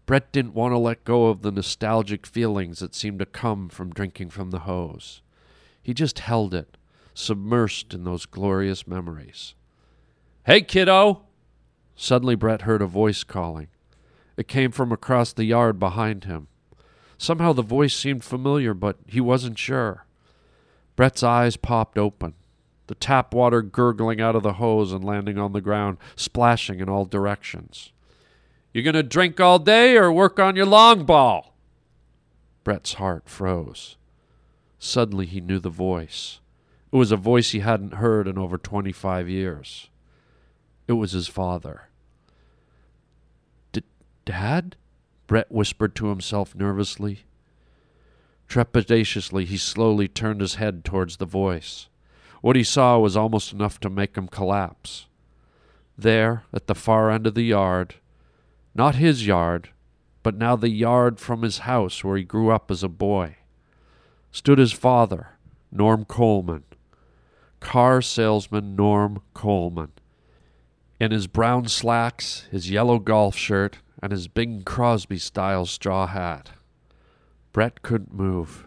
Brett 0.06 0.32
didn't 0.32 0.54
want 0.54 0.74
to 0.74 0.78
let 0.78 1.04
go 1.04 1.28
of 1.28 1.42
the 1.42 1.52
nostalgic 1.52 2.26
feelings 2.26 2.80
that 2.80 2.96
seemed 2.96 3.20
to 3.20 3.26
come 3.26 3.70
from 3.70 3.94
drinking 3.94 4.30
from 4.30 4.52
the 4.52 4.60
hose. 4.60 5.22
He 5.82 5.94
just 5.94 6.20
held 6.20 6.54
it, 6.54 6.78
submersed 7.16 7.94
in 7.94 8.04
those 8.04 8.26
glorious 8.26 8.88
memories. 8.88 9.56
Hey, 10.46 10.62
kiddo! 10.62 11.24
Suddenly, 11.96 12.36
Brett 12.36 12.64
heard 12.64 12.82
a 12.82 12.88
voice 12.88 13.24
calling. 13.24 13.68
It 14.36 14.48
came 14.48 14.72
from 14.72 14.92
across 14.92 15.32
the 15.32 15.46
yard 15.46 15.80
behind 15.80 16.24
him. 16.24 16.48
Somehow 17.18 17.54
the 17.54 17.62
voice 17.62 17.96
seemed 17.96 18.24
familiar, 18.24 18.74
but 18.74 18.98
he 19.06 19.22
wasn't 19.22 19.58
sure. 19.58 20.06
Brett's 20.96 21.24
eyes 21.24 21.56
popped 21.56 21.98
open, 21.98 22.34
the 22.88 22.96
tap 22.96 23.34
water 23.34 23.62
gurgling 23.62 24.20
out 24.20 24.36
of 24.36 24.44
the 24.44 24.54
hose 24.54 24.92
and 24.92 25.04
landing 25.04 25.38
on 25.38 25.54
the 25.54 25.62
ground, 25.62 25.98
splashing 26.16 26.80
in 26.80 26.90
all 26.90 27.06
directions. 27.06 27.92
You 28.74 28.82
gonna 28.82 29.04
drink 29.04 29.40
all 29.40 29.60
day 29.60 29.96
or 29.98 30.12
work 30.12 30.40
on 30.40 30.56
your 30.56 30.66
long 30.66 31.06
ball? 31.06 31.54
Brett's 32.64 32.94
heart 32.94 33.30
froze. 33.30 33.98
Suddenly 34.80 35.28
he 35.28 35.40
knew 35.42 35.60
the 35.60 35.70
voice. 35.70 36.40
It 36.92 36.98
was 36.98 37.12
a 37.12 37.18
voice 37.18 37.52
he 37.52 37.60
hadn't 37.60 37.96
heard 37.96 38.28
in 38.28 38.38
over 38.38 38.58
25 38.58 39.30
years. 39.30 39.90
It 40.88 40.94
was 40.94 41.12
his 41.12 41.28
father. 41.28 41.90
Dad? 44.26 44.76
Brett 45.28 45.52
whispered 45.52 45.96
to 45.96 46.08
himself 46.08 46.56
nervously. 46.56 47.24
Trepidatiously, 48.48 49.46
he 49.46 49.58
slowly 49.58 50.08
turned 50.08 50.42
his 50.42 50.56
head 50.56 50.86
towards 50.86 51.18
the 51.18 51.26
voice. 51.26 51.88
What 52.42 52.56
he 52.56 52.64
saw 52.64 53.00
was 53.00 53.18
almost 53.18 53.54
enough 53.54 53.80
to 53.82 53.90
make 53.90 54.18
him 54.18 54.28
collapse. 54.28 55.08
There, 55.98 56.44
at 56.54 56.68
the 56.68 56.76
far 56.76 57.10
end 57.10 57.26
of 57.26 57.36
the 57.36 57.44
yard, 57.44 57.96
not 58.76 58.96
his 58.96 59.26
yard, 59.26 59.70
but 60.24 60.36
now 60.36 60.56
the 60.56 60.70
yard 60.70 61.20
from 61.20 61.42
his 61.42 61.60
house 61.60 62.04
where 62.04 62.18
he 62.18 62.24
grew 62.24 62.52
up 62.52 62.70
as 62.70 62.84
a 62.84 62.90
boy, 62.90 63.38
stood 64.32 64.58
his 64.58 64.74
father, 64.74 65.30
Norm 65.72 66.06
Coleman. 66.06 66.64
Car 67.60 68.02
salesman 68.02 68.76
Norm 68.76 69.22
Coleman. 69.34 69.92
In 71.04 71.12
his 71.12 71.28
brown 71.28 71.68
slacks, 71.68 72.48
his 72.50 72.72
yellow 72.72 72.98
golf 72.98 73.36
shirt, 73.36 73.80
and 74.02 74.14
his 74.14 74.30
Bing 74.30 74.62
Crosby 74.64 75.18
style 75.18 75.66
straw 75.66 76.08
hat. 76.08 76.52
Brett 77.52 77.82
couldn't 77.82 78.14
move. 78.14 78.66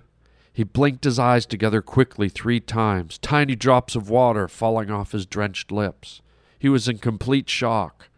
He 0.53 0.63
blinked 0.63 1.05
his 1.05 1.19
eyes 1.19 1.47
together 1.47 1.81
quickly 1.81 2.29
three 2.29 2.61
times, 2.61 3.17
tiny 3.17 3.57
drops 3.57 3.97
of 3.97 4.11
water 4.11 4.49
falling 4.49 4.91
off 4.91 5.13
his 5.13 5.25
drenched 5.25 5.73
lips. 5.73 6.21
He 6.59 6.69
was 6.69 6.89
in 6.89 6.99
complete 6.99 7.49
shock. 7.49 8.11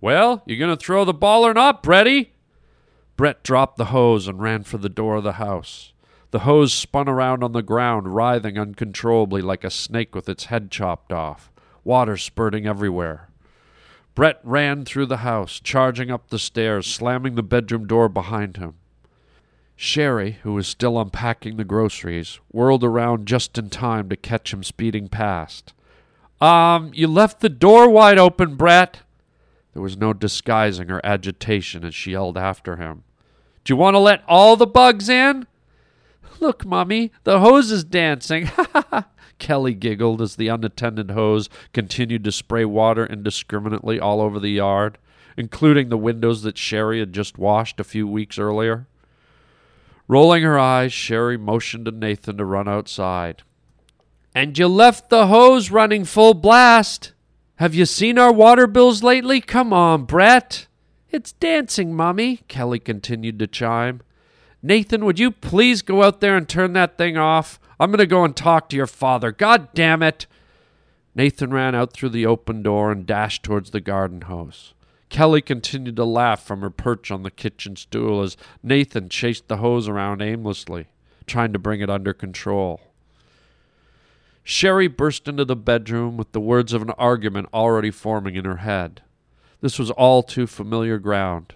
Well, 0.00 0.42
you 0.46 0.56
gonna 0.56 0.74
throw 0.74 1.04
the 1.04 1.14
ball 1.14 1.46
or 1.46 1.54
not, 1.54 1.80
Bretty? 1.80 2.32
Brett 3.16 3.44
dropped 3.44 3.76
the 3.76 3.84
hose 3.84 4.26
and 4.26 4.42
ran 4.42 4.64
for 4.64 4.78
the 4.78 4.88
door 4.88 5.14
of 5.14 5.22
the 5.22 5.34
house. 5.34 5.92
The 6.32 6.40
hose 6.40 6.74
spun 6.74 7.08
around 7.08 7.44
on 7.44 7.52
the 7.52 7.62
ground, 7.62 8.16
writhing 8.16 8.58
uncontrollably 8.58 9.42
like 9.42 9.62
a 9.62 9.70
snake 9.70 10.12
with 10.12 10.28
its 10.28 10.46
head 10.46 10.72
chopped 10.72 11.12
off, 11.12 11.52
water 11.84 12.16
spurting 12.16 12.66
everywhere. 12.66 13.28
Brett 14.14 14.40
ran 14.44 14.84
through 14.84 15.06
the 15.06 15.18
house, 15.18 15.60
charging 15.60 16.10
up 16.10 16.30
the 16.30 16.38
stairs, 16.38 16.86
slamming 16.86 17.34
the 17.34 17.42
bedroom 17.42 17.86
door 17.86 18.08
behind 18.08 18.56
him. 18.56 18.74
Sherry, 19.76 20.38
who 20.42 20.54
was 20.54 20.68
still 20.68 21.00
unpacking 21.00 21.56
the 21.56 21.64
groceries, 21.64 22.38
whirled 22.52 22.84
around 22.84 23.26
just 23.26 23.58
in 23.58 23.70
time 23.70 24.08
to 24.08 24.16
catch 24.16 24.52
him 24.52 24.62
speeding 24.62 25.08
past. 25.08 25.74
Um, 26.40 26.92
you 26.94 27.08
left 27.08 27.40
the 27.40 27.48
door 27.48 27.88
wide 27.88 28.18
open, 28.18 28.54
Brett. 28.54 29.00
There 29.72 29.82
was 29.82 29.96
no 29.96 30.12
disguising 30.12 30.88
her 30.88 31.04
agitation 31.04 31.84
as 31.84 31.94
she 31.94 32.12
yelled 32.12 32.38
after 32.38 32.76
him. 32.76 33.02
Do 33.64 33.72
you 33.72 33.76
want 33.76 33.94
to 33.94 33.98
let 33.98 34.22
all 34.28 34.54
the 34.54 34.66
bugs 34.66 35.08
in? 35.08 35.48
Look, 36.38 36.64
Mummy, 36.64 37.10
the 37.24 37.40
hose 37.40 37.72
is 37.72 37.82
dancing. 37.82 38.46
Ha 38.46 38.66
ha 38.72 38.86
ha. 38.90 39.06
Kelly 39.44 39.74
giggled 39.74 40.22
as 40.22 40.36
the 40.36 40.48
unattended 40.48 41.10
hose 41.10 41.50
continued 41.74 42.24
to 42.24 42.32
spray 42.32 42.64
water 42.64 43.04
indiscriminately 43.04 44.00
all 44.00 44.22
over 44.22 44.40
the 44.40 44.48
yard, 44.48 44.96
including 45.36 45.90
the 45.90 45.98
windows 45.98 46.40
that 46.44 46.56
Sherry 46.56 46.98
had 46.98 47.12
just 47.12 47.36
washed 47.36 47.78
a 47.78 47.84
few 47.84 48.08
weeks 48.08 48.38
earlier. 48.38 48.86
Rolling 50.08 50.44
her 50.44 50.58
eyes, 50.58 50.94
Sherry 50.94 51.36
motioned 51.36 51.84
to 51.84 51.90
Nathan 51.90 52.38
to 52.38 52.44
run 52.46 52.66
outside. 52.68 53.42
And 54.34 54.58
you 54.58 54.66
left 54.66 55.10
the 55.10 55.26
hose 55.26 55.70
running 55.70 56.06
full 56.06 56.32
blast. 56.32 57.12
Have 57.56 57.74
you 57.74 57.84
seen 57.84 58.18
our 58.18 58.32
water 58.32 58.66
bills 58.66 59.02
lately? 59.02 59.42
Come 59.42 59.74
on, 59.74 60.06
Brett. 60.06 60.68
It's 61.10 61.32
dancing, 61.32 61.94
Mummy, 61.94 62.38
Kelly 62.48 62.78
continued 62.78 63.38
to 63.40 63.46
chime. 63.46 64.00
Nathan, 64.62 65.04
would 65.04 65.18
you 65.18 65.30
please 65.30 65.82
go 65.82 66.02
out 66.02 66.22
there 66.22 66.34
and 66.34 66.48
turn 66.48 66.72
that 66.72 66.96
thing 66.96 67.18
off? 67.18 67.60
I'm 67.78 67.90
going 67.90 67.98
to 67.98 68.06
go 68.06 68.24
and 68.24 68.36
talk 68.36 68.68
to 68.68 68.76
your 68.76 68.86
father. 68.86 69.32
God 69.32 69.68
damn 69.74 70.02
it. 70.02 70.26
Nathan 71.14 71.50
ran 71.50 71.74
out 71.74 71.92
through 71.92 72.10
the 72.10 72.26
open 72.26 72.62
door 72.62 72.90
and 72.90 73.06
dashed 73.06 73.42
towards 73.42 73.70
the 73.70 73.80
garden 73.80 74.22
hose. 74.22 74.74
Kelly 75.08 75.42
continued 75.42 75.96
to 75.96 76.04
laugh 76.04 76.44
from 76.44 76.60
her 76.60 76.70
perch 76.70 77.10
on 77.10 77.22
the 77.22 77.30
kitchen 77.30 77.76
stool 77.76 78.22
as 78.22 78.36
Nathan 78.62 79.08
chased 79.08 79.46
the 79.46 79.58
hose 79.58 79.88
around 79.88 80.22
aimlessly, 80.22 80.86
trying 81.26 81.52
to 81.52 81.58
bring 81.58 81.80
it 81.80 81.90
under 81.90 82.12
control. 82.12 82.80
Sherry 84.42 84.88
burst 84.88 85.28
into 85.28 85.44
the 85.44 85.56
bedroom 85.56 86.16
with 86.16 86.32
the 86.32 86.40
words 86.40 86.72
of 86.72 86.82
an 86.82 86.90
argument 86.90 87.48
already 87.54 87.90
forming 87.90 88.34
in 88.34 88.44
her 88.44 88.58
head. 88.58 89.02
This 89.60 89.78
was 89.78 89.90
all 89.92 90.22
too 90.22 90.46
familiar 90.46 90.98
ground. 90.98 91.54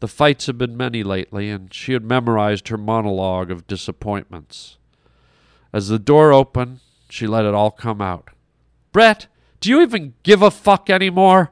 The 0.00 0.08
fights 0.08 0.46
had 0.46 0.56
been 0.56 0.76
many 0.76 1.02
lately, 1.02 1.50
and 1.50 1.72
she 1.74 1.92
had 1.92 2.04
memorized 2.04 2.68
her 2.68 2.78
monologue 2.78 3.50
of 3.50 3.66
disappointments. 3.66 4.78
As 5.72 5.88
the 5.88 5.98
door 5.98 6.32
opened, 6.32 6.80
she 7.08 7.26
let 7.26 7.44
it 7.44 7.54
all 7.54 7.70
come 7.70 8.00
out. 8.00 8.30
Brett, 8.92 9.26
do 9.60 9.70
you 9.70 9.80
even 9.82 10.14
give 10.22 10.42
a 10.42 10.50
fuck 10.50 10.90
anymore? 10.90 11.50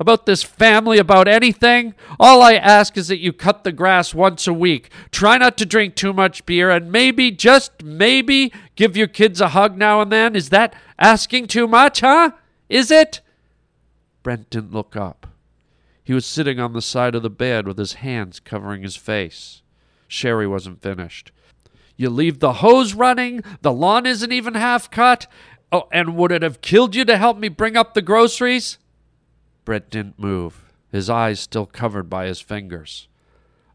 about 0.00 0.24
this 0.24 0.42
family, 0.42 0.96
about 0.96 1.28
anything. 1.28 1.94
All 2.18 2.42
I 2.42 2.54
ask 2.54 2.96
is 2.96 3.08
that 3.08 3.18
you 3.18 3.34
cut 3.34 3.62
the 3.62 3.70
grass 3.70 4.14
once 4.14 4.48
a 4.48 4.52
week. 4.52 4.90
Try 5.12 5.36
not 5.36 5.58
to 5.58 5.66
drink 5.66 5.94
too 5.94 6.14
much 6.14 6.46
beer, 6.46 6.70
and 6.70 6.90
maybe, 6.90 7.30
just 7.30 7.82
maybe, 7.84 8.50
give 8.74 8.96
your 8.96 9.06
kids 9.06 9.42
a 9.42 9.50
hug 9.50 9.76
now 9.76 10.00
and 10.00 10.10
then. 10.10 10.34
Is 10.34 10.48
that 10.48 10.74
asking 10.98 11.48
too 11.48 11.68
much, 11.68 12.00
huh? 12.00 12.30
Is 12.70 12.90
it? 12.90 13.20
Brent 14.22 14.48
didn't 14.48 14.72
look 14.72 14.96
up. 14.96 15.26
He 16.02 16.14
was 16.14 16.24
sitting 16.24 16.58
on 16.58 16.72
the 16.72 16.82
side 16.82 17.14
of 17.14 17.22
the 17.22 17.30
bed 17.30 17.68
with 17.68 17.76
his 17.76 17.94
hands 17.94 18.40
covering 18.40 18.82
his 18.82 18.96
face. 18.96 19.60
Sherry 20.08 20.46
wasn't 20.46 20.82
finished. 20.82 21.30
You 22.00 22.08
leave 22.08 22.38
the 22.38 22.54
hose 22.54 22.94
running, 22.94 23.42
the 23.60 23.74
lawn 23.74 24.06
isn't 24.06 24.32
even 24.32 24.54
half 24.54 24.90
cut. 24.90 25.26
Oh, 25.70 25.86
and 25.92 26.16
would 26.16 26.32
it 26.32 26.40
have 26.40 26.62
killed 26.62 26.94
you 26.94 27.04
to 27.04 27.18
help 27.18 27.36
me 27.36 27.48
bring 27.50 27.76
up 27.76 27.92
the 27.92 28.00
groceries? 28.00 28.78
Brett 29.66 29.90
didn't 29.90 30.18
move, 30.18 30.72
his 30.90 31.10
eyes 31.10 31.40
still 31.40 31.66
covered 31.66 32.08
by 32.08 32.24
his 32.24 32.40
fingers. 32.40 33.06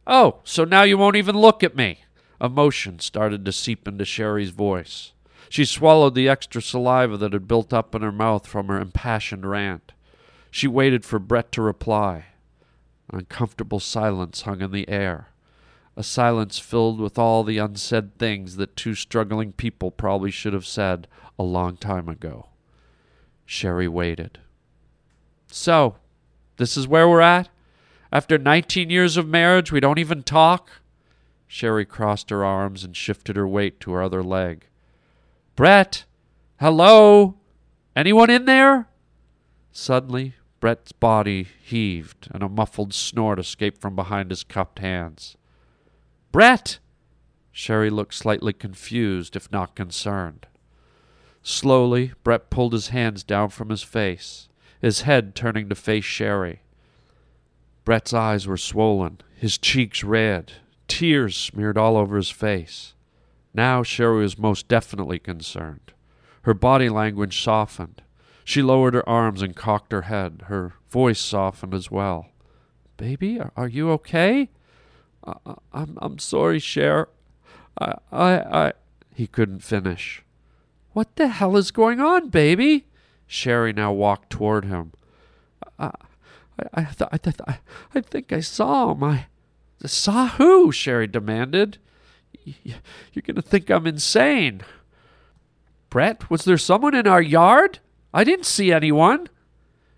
Oh, 0.07 0.39
so 0.43 0.63
now 0.63 0.81
you 0.81 0.97
won't 0.97 1.15
even 1.15 1.37
look 1.37 1.63
at 1.63 1.75
me. 1.75 1.99
Emotion 2.41 2.97
started 2.97 3.45
to 3.45 3.51
seep 3.51 3.87
into 3.87 4.05
Sherry's 4.05 4.49
voice. 4.49 5.13
She 5.47 5.63
swallowed 5.63 6.15
the 6.15 6.27
extra 6.27 6.63
saliva 6.63 7.17
that 7.17 7.33
had 7.33 7.47
built 7.47 7.73
up 7.73 7.93
in 7.93 8.01
her 8.01 8.11
mouth 8.11 8.47
from 8.47 8.69
her 8.69 8.81
impassioned 8.81 9.45
rant. 9.47 9.91
She 10.49 10.67
waited 10.67 11.05
for 11.05 11.19
Brett 11.19 11.51
to 11.51 11.61
reply. 11.61 12.25
An 13.11 13.19
uncomfortable 13.19 13.79
silence 13.79 14.41
hung 14.41 14.61
in 14.61 14.71
the 14.71 14.89
air, 14.89 15.27
a 15.97 16.03
silence 16.03 16.59
filled 16.59 16.99
with 16.99 17.17
all 17.17 17.43
the 17.43 17.57
unsaid 17.57 18.17
things 18.17 18.57
that 18.57 18.75
two 18.75 18.95
struggling 18.95 19.51
people 19.53 19.91
probably 19.91 20.31
should 20.31 20.53
have 20.53 20.65
said 20.65 21.07
a 21.39 21.43
long 21.43 21.77
time 21.77 22.09
ago. 22.09 22.49
Sherry 23.45 23.87
waited. 23.87 24.39
So, 25.47 25.95
this 26.57 26.75
is 26.75 26.87
where 26.87 27.07
we're 27.07 27.21
at? 27.21 27.49
After 28.11 28.37
19 28.37 28.89
years 28.89 29.17
of 29.17 29.27
marriage, 29.27 29.71
we 29.71 29.79
don't 29.79 29.99
even 29.99 30.23
talk? 30.23 30.69
Sherry 31.47 31.85
crossed 31.85 32.29
her 32.29 32.43
arms 32.43 32.83
and 32.83 32.95
shifted 32.95 33.35
her 33.35 33.47
weight 33.47 33.79
to 33.81 33.91
her 33.91 34.01
other 34.01 34.23
leg. 34.23 34.65
Brett! 35.55 36.05
Hello? 36.59 37.35
Anyone 37.95 38.29
in 38.29 38.45
there? 38.45 38.87
Suddenly, 39.71 40.33
Brett's 40.59 40.91
body 40.91 41.47
heaved, 41.63 42.27
and 42.31 42.41
a 42.41 42.49
muffled 42.49 42.93
snort 42.93 43.39
escaped 43.39 43.79
from 43.79 43.95
behind 43.95 44.31
his 44.31 44.43
cupped 44.43 44.79
hands. 44.79 45.37
Brett! 46.35 46.79
Sherry 47.53 47.89
looked 47.89 48.13
slightly 48.13 48.51
confused, 48.51 49.37
if 49.37 49.49
not 49.53 49.73
concerned. 49.73 50.47
Slowly, 51.41 52.11
Brett 52.25 52.49
pulled 52.49 52.73
his 52.73 52.89
hands 52.89 53.23
down 53.23 53.51
from 53.51 53.69
his 53.69 53.83
face, 53.83 54.49
his 54.81 55.03
head 55.03 55.33
turning 55.33 55.69
to 55.69 55.75
face 55.75 56.03
Sherry. 56.03 56.59
Brett's 57.85 58.11
eyes 58.11 58.47
were 58.47 58.57
swollen, 58.57 59.19
his 59.33 59.57
cheeks 59.57 60.03
red, 60.03 60.51
tears 60.89 61.37
smeared 61.37 61.77
all 61.77 61.95
over 61.95 62.17
his 62.17 62.31
face. 62.31 62.95
Now 63.53 63.81
Sherry 63.81 64.23
was 64.23 64.37
most 64.37 64.67
definitely 64.67 65.19
concerned. 65.19 65.93
Her 66.41 66.53
body 66.53 66.89
language 66.89 67.41
softened. 67.41 68.01
She 68.43 68.61
lowered 68.61 68.93
her 68.93 69.07
arms 69.07 69.41
and 69.41 69.55
cocked 69.55 69.93
her 69.93 70.01
head. 70.01 70.43
Her 70.47 70.73
voice 70.89 71.21
softened 71.21 71.73
as 71.73 71.89
well. 71.89 72.27
Baby, 72.97 73.39
are, 73.55 73.69
you 73.69 73.89
okay? 73.91 74.49
I, 75.25 75.55
I'm 75.73 75.97
I'm 76.01 76.19
sorry, 76.19 76.59
Cher. 76.59 77.09
I 77.79 77.95
I 78.11 78.33
I 78.39 78.73
he 79.13 79.27
couldn't 79.27 79.59
finish. 79.59 80.23
What 80.93 81.15
the 81.15 81.27
hell 81.27 81.57
is 81.57 81.71
going 81.71 81.99
on, 81.99 82.29
baby? 82.29 82.87
Sherry 83.27 83.73
now 83.73 83.91
walked 83.91 84.29
toward 84.29 84.65
him. 84.65 84.93
I 85.79 85.91
I 86.59 86.63
I, 86.73 86.83
th- 86.83 87.09
I, 87.11 87.17
th- 87.17 87.59
I 87.93 88.01
think 88.01 88.31
I 88.31 88.39
saw 88.39 88.91
him. 88.91 89.03
I 89.03 89.27
saw 89.85 90.27
who? 90.27 90.71
Sherry 90.71 91.07
demanded. 91.07 91.79
You're 92.45 93.23
going 93.23 93.35
to 93.35 93.41
think 93.41 93.69
I'm 93.69 93.87
insane. 93.87 94.61
Brett, 95.89 96.29
was 96.29 96.45
there 96.45 96.57
someone 96.57 96.95
in 96.95 97.07
our 97.07 97.21
yard? 97.21 97.79
I 98.13 98.23
didn't 98.23 98.45
see 98.45 98.71
anyone. 98.71 99.27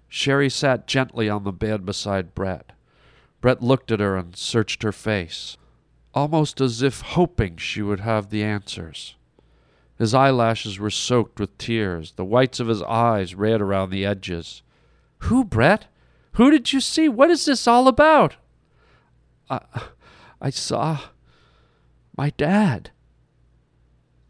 Sherry 0.07 0.50
sat 0.50 0.88
gently 0.88 1.29
on 1.29 1.43
the 1.43 1.51
bed 1.51 1.86
beside 1.86 2.34
Brett. 2.34 2.72
Brett 3.41 3.62
looked 3.62 3.91
at 3.91 4.00
her 4.00 4.17
and 4.17 4.36
searched 4.36 4.84
her 4.84 4.91
face, 4.91 5.58
almost 6.13 6.60
as 6.60 6.82
if 6.82 7.01
hoping 7.01 7.58
she 7.58 7.82
would 7.82 8.00
have 8.00 8.29
the 8.29 8.44
answers. 8.44 9.15
His 9.98 10.13
eyelashes 10.13 10.79
were 10.79 10.89
soaked 10.89 11.39
with 11.39 11.58
tears, 11.58 12.13
the 12.13 12.25
whites 12.25 12.60
of 12.60 12.67
his 12.67 12.82
eyes 12.84 13.36
red 13.36 13.62
around 13.62 13.89
the 13.89 14.06
edges. 14.06 14.62
Who, 15.20 15.44
Brett? 15.44 15.88
Who 16.34 16.51
did 16.51 16.72
you 16.72 16.79
see? 16.82 17.10
What 17.10 17.32
is 17.32 17.46
this 17.46 17.67
all 17.67 17.88
about? 17.88 18.36
I, 19.50 19.62
I 20.39 20.50
saw 20.51 21.00
my 22.15 22.32
dad. 22.32 22.91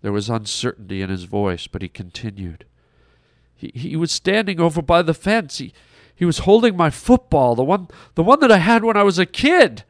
There 0.02 0.14
was 0.14 0.30
uncertainty 0.30 1.02
in 1.02 1.10
his 1.10 1.24
voice, 1.24 1.68
but 1.68 1.82
he 1.82 1.90
continued. 1.90 2.66
He, 3.54 3.72
he 3.74 3.96
was 3.96 4.12
standing 4.12 4.60
over 4.60 4.82
by 4.82 5.02
the 5.02 5.14
fence. 5.14 5.58
He, 5.58 5.74
he 6.18 6.26
was 6.26 6.40
holding 6.40 6.76
my 6.76 6.90
football, 6.90 7.56
the 7.56 7.64
one, 7.64 7.88
the 8.16 8.24
one 8.24 8.40
that 8.42 8.52
I 8.52 8.58
had 8.58 8.84
when 8.84 8.98
I 8.98 9.04
was 9.04 9.20
a 9.20 9.26
kid. 9.26 9.84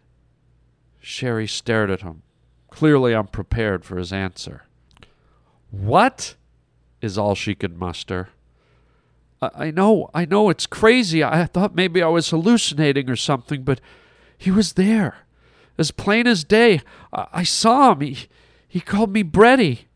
Sherry 1.00 1.48
stared 1.48 1.90
at 1.90 2.02
him, 2.02 2.22
clearly 2.70 3.16
unprepared 3.16 3.86
for 3.86 3.98
his 3.98 4.12
answer. 4.12 4.66
What? 5.72 6.36
is 7.02 7.18
all 7.18 7.36
she 7.36 7.56
could 7.56 7.78
muster. 7.78 8.30
I, 9.42 9.50
I 9.56 9.72
know, 9.72 10.10
I 10.14 10.26
know, 10.26 10.50
it's 10.50 10.66
crazy. 10.66 11.24
I 11.24 11.46
thought 11.46 11.76
maybe 11.76 12.02
I 12.02 12.08
was 12.08 12.30
hallucinating 12.30 13.10
or 13.10 13.16
something, 13.16 13.64
but 13.64 13.82
he 14.38 14.52
was 14.52 14.74
there, 14.74 15.20
as 15.78 15.92
plain 15.92 16.28
as 16.28 16.44
day. 16.44 16.82
I, 17.14 17.28
I 17.34 17.44
saw 17.44 17.94
him. 17.94 18.02
He, 18.02 18.28
he 18.68 18.80
called 18.80 19.12
me 19.12 19.24
Bretty. 19.24 19.88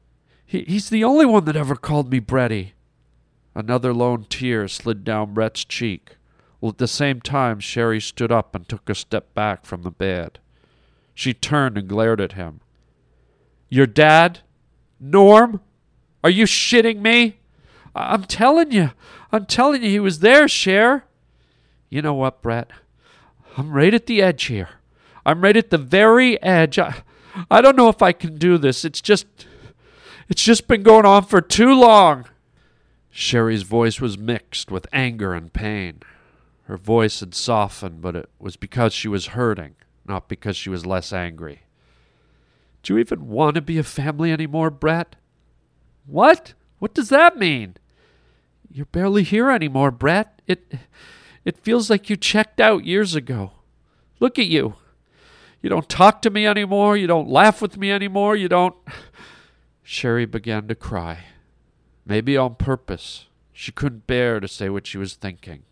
He, 0.45 0.63
he's 0.63 0.89
the 0.89 1.03
only 1.03 1.25
one 1.25 1.45
that 1.45 1.55
ever 1.55 1.75
called 1.75 2.11
me 2.11 2.19
Bretty. 2.19 2.73
Another 3.53 3.93
lone 3.93 4.25
tear 4.29 4.67
slid 4.67 5.03
down 5.03 5.33
Brett's 5.33 5.65
cheek, 5.65 6.15
while 6.61 6.69
at 6.69 6.77
the 6.77 6.87
same 6.87 7.19
time 7.19 7.59
Sherry 7.59 7.99
stood 7.99 8.31
up 8.31 8.55
and 8.55 8.69
took 8.69 8.89
a 8.89 8.95
step 8.95 9.33
back 9.33 9.65
from 9.65 9.81
the 9.81 9.91
bed. 9.91 10.39
She 11.13 11.33
turned 11.33 11.77
and 11.77 11.89
glared 11.89 12.21
at 12.21 12.33
him. 12.33 12.61
Your 13.67 13.87
dad? 13.87 14.39
Norm? 14.99 15.59
Are 16.23 16.29
you 16.29 16.45
shitting 16.45 17.01
me? 17.01 17.39
I- 17.95 18.13
am 18.13 18.23
telling 18.23 18.71
you. 18.71 18.91
I'm 19.31 19.47
telling 19.47 19.83
you 19.83 19.89
he 19.89 19.99
was 19.99 20.19
there, 20.19 20.47
Cher. 20.47 21.05
You 21.89 22.01
know 22.01 22.13
what, 22.13 22.41
Brett? 22.41 22.69
I'm 23.57 23.71
right 23.71 23.93
at 23.93 24.05
the 24.05 24.21
edge 24.21 24.45
here. 24.45 24.69
I'm 25.25 25.41
right 25.41 25.57
at 25.57 25.71
the 25.71 25.77
very 25.77 26.41
edge. 26.43 26.77
I, 26.77 27.03
I 27.49 27.61
don't 27.61 27.75
know 27.75 27.89
if 27.89 28.01
I 28.01 28.11
can 28.11 28.37
do 28.37 28.57
this. 28.57 28.85
It's 28.85 29.01
just. 29.01 29.25
It's 30.29 30.43
just 30.43 30.67
been 30.67 30.81
going 30.81 31.05
on 31.05 31.25
for 31.25 31.41
too 31.41 31.73
long. 31.73 32.25
Sherry's 33.09 33.63
voice 33.63 33.99
was 33.99 34.17
mixed 34.17 34.71
with 34.71 34.87
anger 34.93 35.33
and 35.33 35.51
pain. 35.51 36.01
Her 36.71 36.77
voice 36.77 37.19
had 37.19 37.35
softened, 37.35 37.99
but 37.99 38.15
it 38.15 38.29
was 38.39 38.55
because 38.55 38.93
she 38.93 39.09
was 39.09 39.35
hurting, 39.35 39.75
not 40.05 40.29
because 40.29 40.55
she 40.55 40.69
was 40.69 40.85
less 40.85 41.11
angry. 41.11 41.63
Do 42.81 42.93
you 42.93 42.99
even 43.01 43.27
want 43.27 43.55
to 43.55 43.61
be 43.61 43.77
a 43.77 43.83
family 43.83 44.31
anymore, 44.31 44.69
Brett? 44.69 45.17
What? 46.05 46.53
What 46.79 46.93
does 46.93 47.09
that 47.09 47.35
mean? 47.35 47.75
You're 48.71 48.85
barely 48.85 49.23
here 49.23 49.51
anymore, 49.51 49.91
Brett. 49.91 50.41
It 50.47 50.75
it 51.43 51.57
feels 51.57 51.89
like 51.89 52.09
you 52.09 52.15
checked 52.15 52.61
out 52.61 52.85
years 52.85 53.15
ago. 53.15 53.51
Look 54.21 54.39
at 54.39 54.47
you. 54.47 54.75
You 55.61 55.69
don't 55.69 55.89
talk 55.89 56.21
to 56.21 56.29
me 56.29 56.47
anymore. 56.47 56.95
You 56.95 57.05
don't 57.05 57.27
laugh 57.27 57.61
with 57.61 57.75
me 57.75 57.91
anymore. 57.91 58.37
You 58.37 58.47
don't. 58.47 58.77
Sherry 59.83 60.25
began 60.25 60.69
to 60.69 60.75
cry. 60.75 61.25
Maybe 62.05 62.37
on 62.37 62.55
purpose. 62.55 63.25
She 63.51 63.73
couldn't 63.73 64.07
bear 64.07 64.39
to 64.39 64.47
say 64.47 64.69
what 64.69 64.87
she 64.87 64.97
was 64.97 65.15
thinking. 65.15 65.63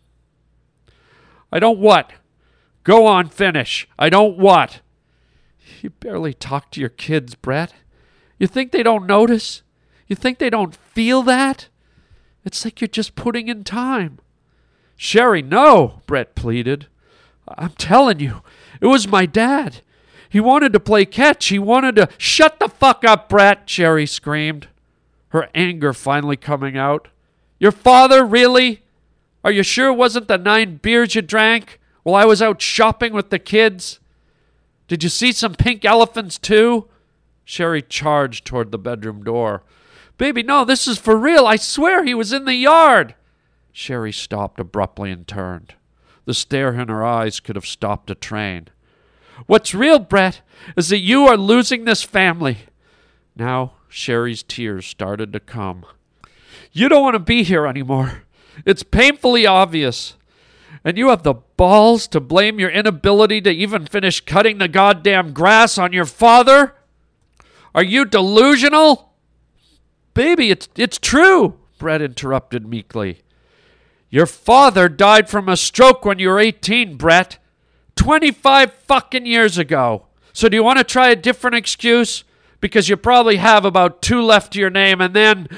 I 1.52 1.58
don't 1.58 1.78
what? 1.78 2.12
Go 2.84 3.06
on, 3.06 3.28
finish. 3.28 3.88
I 3.98 4.08
don't 4.08 4.38
what? 4.38 4.80
You 5.82 5.90
barely 5.90 6.34
talk 6.34 6.70
to 6.70 6.80
your 6.80 6.88
kids, 6.88 7.34
Brett. 7.34 7.72
You 8.38 8.46
think 8.46 8.72
they 8.72 8.82
don't 8.82 9.06
notice? 9.06 9.62
You 10.06 10.16
think 10.16 10.38
they 10.38 10.50
don't 10.50 10.74
feel 10.74 11.22
that? 11.22 11.68
It's 12.44 12.64
like 12.64 12.80
you're 12.80 12.88
just 12.88 13.14
putting 13.14 13.48
in 13.48 13.64
time. 13.64 14.18
Sherry, 14.96 15.42
no, 15.42 16.00
Brett 16.06 16.34
pleaded. 16.34 16.86
I'm 17.48 17.70
telling 17.70 18.20
you, 18.20 18.42
it 18.80 18.86
was 18.86 19.08
my 19.08 19.26
dad. 19.26 19.82
He 20.28 20.40
wanted 20.40 20.72
to 20.72 20.80
play 20.80 21.04
catch. 21.04 21.46
He 21.46 21.58
wanted 21.58 21.96
to. 21.96 22.08
Shut 22.16 22.60
the 22.60 22.68
fuck 22.68 23.04
up, 23.04 23.28
Brett, 23.28 23.68
Sherry 23.68 24.06
screamed 24.06 24.68
her 25.30 25.48
anger 25.54 25.92
finally 25.92 26.36
coming 26.36 26.76
out. 26.76 27.08
Your 27.58 27.72
father, 27.72 28.24
really? 28.24 28.79
Are 29.42 29.52
you 29.52 29.62
sure 29.62 29.88
it 29.88 29.94
wasn't 29.94 30.28
the 30.28 30.38
nine 30.38 30.76
beers 30.76 31.14
you 31.14 31.22
drank 31.22 31.80
while 32.02 32.14
I 32.14 32.24
was 32.24 32.42
out 32.42 32.60
shopping 32.60 33.12
with 33.12 33.30
the 33.30 33.38
kids? 33.38 34.00
Did 34.88 35.02
you 35.02 35.08
see 35.08 35.32
some 35.32 35.54
pink 35.54 35.84
elephants 35.84 36.38
too? 36.38 36.88
Sherry 37.44 37.82
charged 37.82 38.44
toward 38.44 38.70
the 38.70 38.78
bedroom 38.78 39.24
door. 39.24 39.62
Baby, 40.18 40.42
no, 40.42 40.64
this 40.64 40.86
is 40.86 40.98
for 40.98 41.16
real. 41.16 41.46
I 41.46 41.56
swear 41.56 42.04
he 42.04 42.14
was 42.14 42.32
in 42.32 42.44
the 42.44 42.54
yard. 42.54 43.14
Sherry 43.72 44.12
stopped 44.12 44.60
abruptly 44.60 45.10
and 45.10 45.26
turned. 45.26 45.74
The 46.26 46.34
stare 46.34 46.74
in 46.78 46.88
her 46.88 47.04
eyes 47.04 47.40
could 47.40 47.56
have 47.56 47.66
stopped 47.66 48.10
a 48.10 48.14
train. 48.14 48.68
What's 49.46 49.74
real, 49.74 49.98
Brett, 49.98 50.42
is 50.76 50.90
that 50.90 50.98
you 50.98 51.26
are 51.26 51.36
losing 51.36 51.84
this 51.84 52.02
family. 52.02 52.58
Now 53.34 53.72
Sherry's 53.88 54.42
tears 54.42 54.86
started 54.86 55.32
to 55.32 55.40
come. 55.40 55.86
You 56.72 56.88
don't 56.88 57.02
want 57.02 57.14
to 57.14 57.20
be 57.20 57.42
here 57.42 57.66
anymore. 57.66 58.24
It's 58.64 58.82
painfully 58.82 59.46
obvious. 59.46 60.14
And 60.84 60.96
you 60.96 61.08
have 61.08 61.22
the 61.22 61.34
balls 61.34 62.06
to 62.08 62.20
blame 62.20 62.58
your 62.58 62.70
inability 62.70 63.40
to 63.42 63.50
even 63.50 63.86
finish 63.86 64.20
cutting 64.20 64.58
the 64.58 64.68
goddamn 64.68 65.32
grass 65.32 65.78
on 65.78 65.92
your 65.92 66.06
father? 66.06 66.74
Are 67.74 67.82
you 67.82 68.04
delusional? 68.04 69.12
Baby, 70.14 70.50
it's, 70.50 70.68
it's 70.76 70.98
true, 70.98 71.58
Brett 71.78 72.02
interrupted 72.02 72.66
meekly. 72.66 73.20
Your 74.08 74.26
father 74.26 74.88
died 74.88 75.28
from 75.28 75.48
a 75.48 75.56
stroke 75.56 76.04
when 76.04 76.18
you 76.18 76.28
were 76.28 76.40
18, 76.40 76.96
Brett. 76.96 77.38
25 77.96 78.72
fucking 78.72 79.26
years 79.26 79.58
ago. 79.58 80.06
So 80.32 80.48
do 80.48 80.56
you 80.56 80.64
want 80.64 80.78
to 80.78 80.84
try 80.84 81.10
a 81.10 81.16
different 81.16 81.56
excuse? 81.56 82.24
because 82.60 82.88
you 82.88 82.96
probably 82.96 83.36
have 83.36 83.64
about 83.64 84.02
two 84.02 84.22
left 84.22 84.52
to 84.52 84.60
your 84.60 84.70
name, 84.70 85.00
and 85.00 85.14
then. 85.14 85.48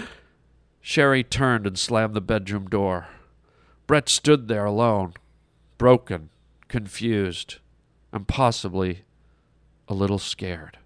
Sherry 0.82 1.22
turned 1.22 1.66
and 1.66 1.78
slammed 1.78 2.14
the 2.14 2.20
bedroom 2.20 2.68
door. 2.68 3.06
Brett 3.86 4.08
stood 4.08 4.48
there 4.48 4.64
alone, 4.64 5.14
broken, 5.78 6.30
confused, 6.66 7.58
and 8.12 8.26
possibly 8.26 9.04
a 9.88 9.94
little 9.94 10.18
scared. 10.18 10.78